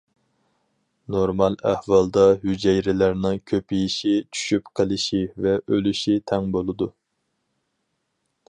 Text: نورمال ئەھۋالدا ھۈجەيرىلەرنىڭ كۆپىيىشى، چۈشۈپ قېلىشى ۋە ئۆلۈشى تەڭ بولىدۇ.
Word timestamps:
نورمال 1.15 1.57
ئەھۋالدا 1.71 2.23
ھۈجەيرىلەرنىڭ 2.45 3.37
كۆپىيىشى، 3.51 4.15
چۈشۈپ 4.37 4.73
قېلىشى 4.81 5.23
ۋە 5.47 5.55
ئۆلۈشى 5.69 6.19
تەڭ 6.33 6.53
بولىدۇ. 6.57 6.93